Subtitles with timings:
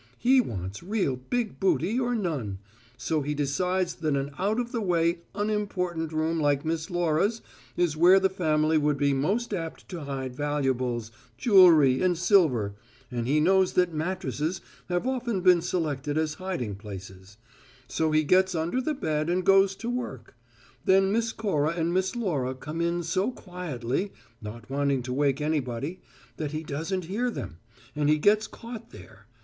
[0.17, 2.57] He wants really big booty or none,
[2.97, 7.43] so he decides that an out of the way, unimportant room like Miss Laura's
[7.77, 12.73] is where the family would be most apt to hide valuables, jewellery and silver,
[13.11, 14.59] and he knows that mattresses
[14.89, 17.37] have often been selected as hiding places;
[17.87, 20.35] so he gets under the bed and goes to work.
[20.83, 26.01] Then Miss Cora and Miss Laura come in so quietly not wanting to wake anybody
[26.37, 27.59] that he doesn't hear them,
[27.95, 29.27] and he gets caught there.